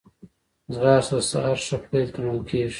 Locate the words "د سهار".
1.21-1.57